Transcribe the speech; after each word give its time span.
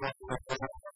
Thank 0.00 0.14
you. 0.50 0.93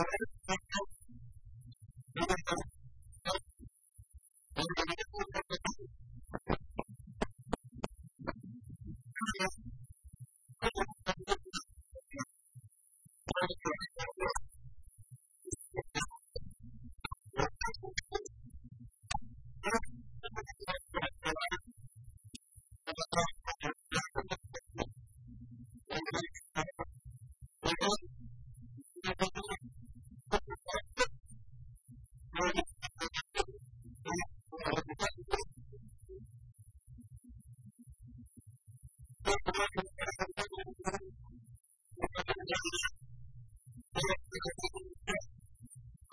time 0.00 0.39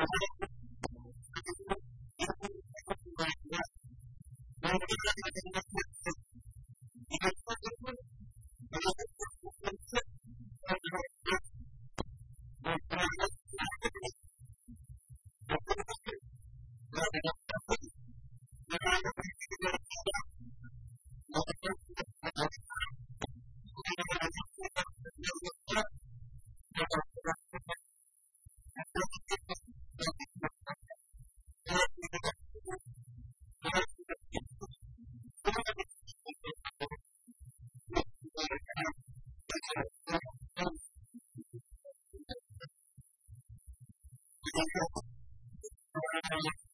Thank 0.00 0.39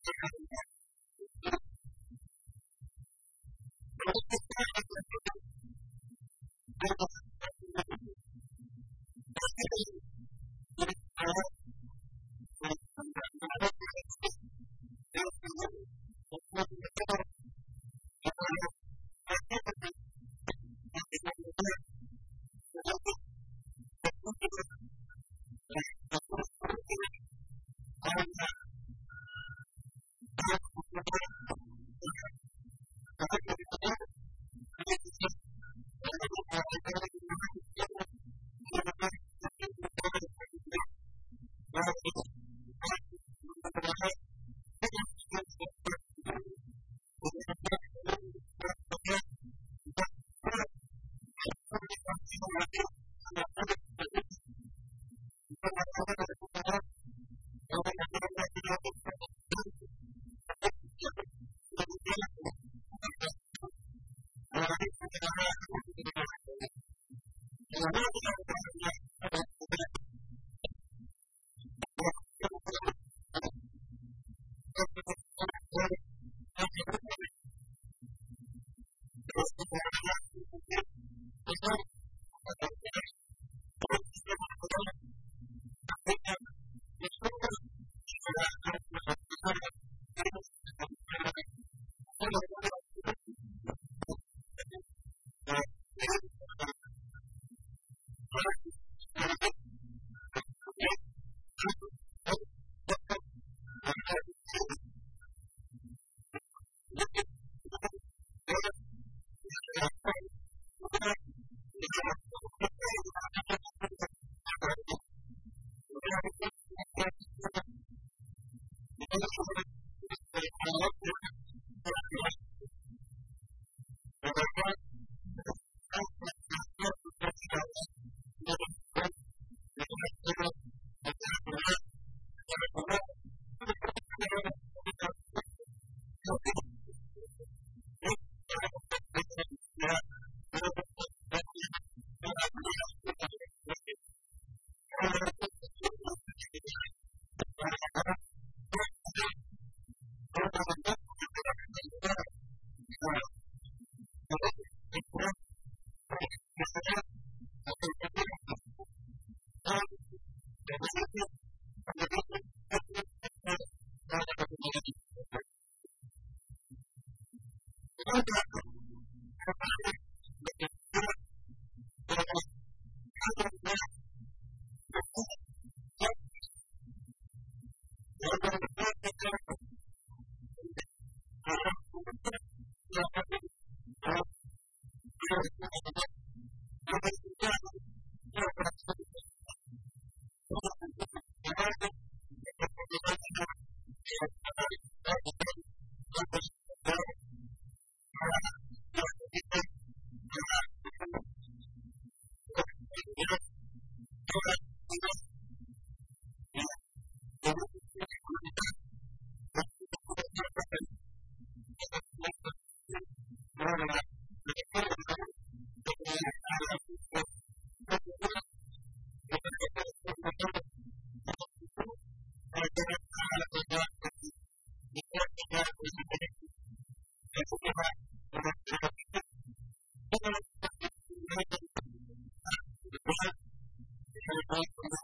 Thank 0.06 0.32
you. 0.52 0.65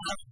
You. 0.00 0.31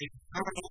Thank 0.00 0.12
you. 0.56 0.67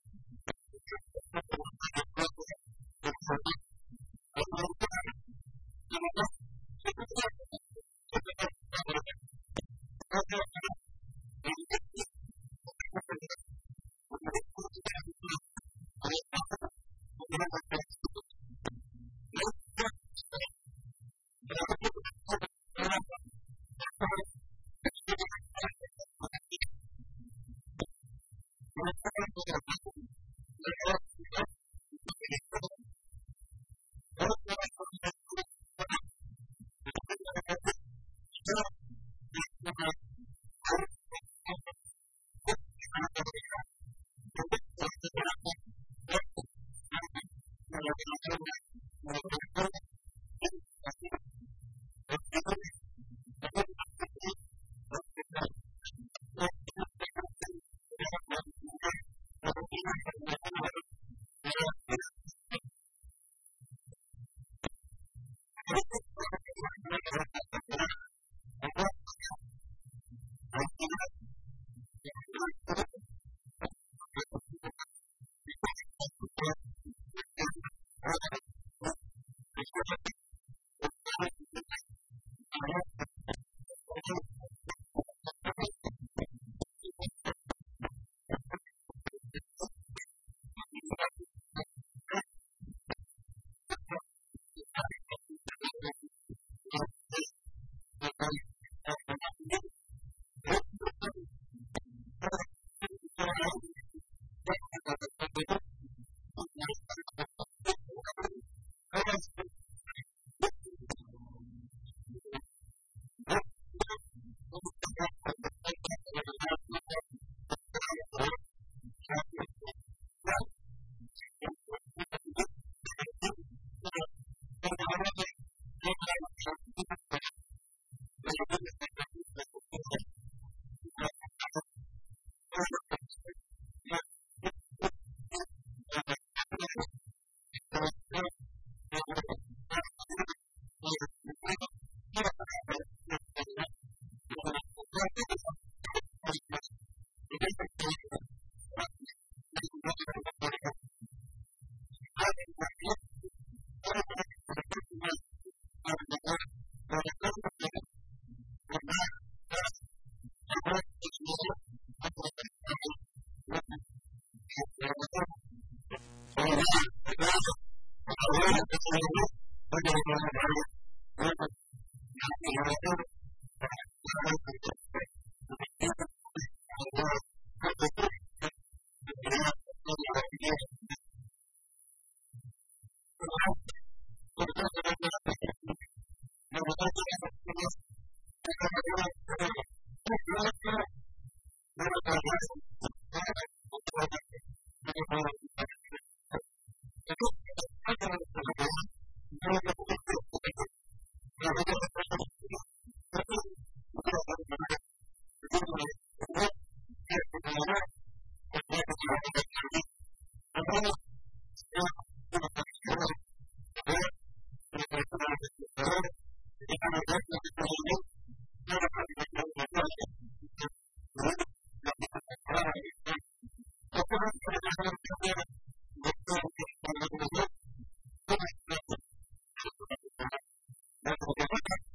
Therefore, 231.08 231.36
the 231.38 231.87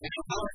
Thank 0.00 0.12
you. 0.30 0.47